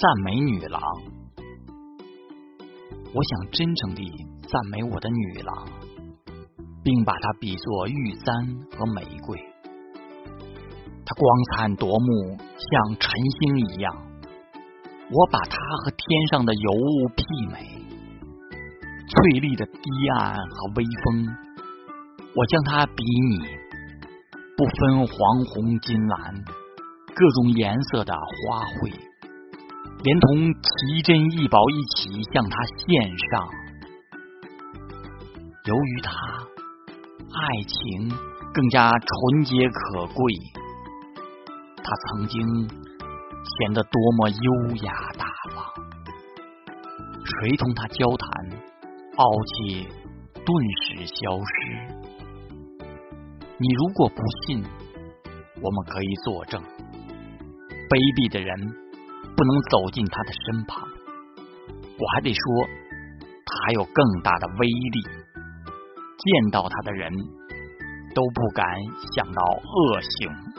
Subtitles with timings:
[0.00, 0.80] 赞美女郎。
[3.12, 4.04] 我想真诚地
[4.46, 5.66] 赞美我的女郎，
[6.84, 8.32] 并把她比作玉簪
[8.76, 9.36] 和玫瑰。
[11.04, 13.92] 她光彩夺目，像晨星一样。
[15.10, 17.58] 我把她和天上的尤物媲美，
[19.08, 19.80] 翠丽的堤
[20.20, 21.26] 岸和微风，
[22.36, 23.38] 我将它比拟，
[24.56, 26.34] 不分黄红金蓝，
[27.16, 28.94] 各种颜色的花卉，
[30.02, 33.48] 连同奇珍异宝一起向他献上。
[35.64, 36.10] 由于他，
[37.32, 38.08] 爱情
[38.54, 40.34] 更加纯洁可贵。
[41.76, 42.38] 他曾经。
[43.60, 45.56] 显得多么优雅大方！
[47.24, 48.28] 谁同他交谈，
[49.16, 49.88] 傲气
[50.34, 50.46] 顿
[50.82, 51.54] 时消失。
[53.58, 54.16] 你如果不
[54.46, 54.62] 信，
[55.62, 56.60] 我们可以作证：
[57.88, 58.54] 卑鄙的人
[59.38, 60.88] 不能走进他的身旁。
[61.96, 62.66] 我还得说，
[63.46, 65.00] 他有更大的威力，
[66.18, 67.12] 见到他的人
[68.16, 68.66] 都不敢
[69.14, 70.57] 想到恶行。